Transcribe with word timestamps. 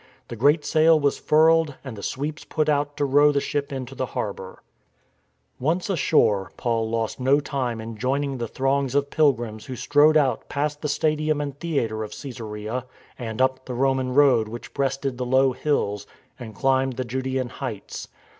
The 0.29 0.35
great 0.35 0.65
sail 0.65 0.99
was 0.99 1.19
furled 1.19 1.75
and 1.83 1.95
the 1.95 2.01
sweeps 2.01 2.43
put 2.43 2.67
out 2.67 2.97
to 2.97 3.05
row 3.05 3.31
the 3.31 3.39
ship 3.39 3.71
into 3.71 4.03
harbour. 4.03 4.63
Once 5.59 5.91
ashore 5.91 6.51
Paul 6.57 6.89
lost 6.89 7.19
no 7.19 7.39
time 7.39 7.79
in 7.79 7.95
joining 7.95 8.39
the 8.39 8.47
throngs 8.47 8.95
of 8.95 9.11
pilgrims 9.11 9.65
who 9.67 9.75
strode 9.75 10.17
out 10.17 10.49
past 10.49 10.81
the 10.81 10.89
stadium 10.89 11.39
and 11.39 11.55
theatre 11.59 12.03
of 12.03 12.13
Csesarea, 12.13 12.85
and 13.19 13.43
up 13.43 13.67
the 13.67 13.75
Roman 13.75 14.15
road 14.15 14.47
which 14.47 14.73
breasted 14.73 15.19
the 15.19 15.23
low 15.27 15.51
hills 15.51 16.07
and 16.39 16.55
climbed 16.55 16.93
the 16.93 17.05
Judsean 17.05 17.49
heights. 17.49 18.07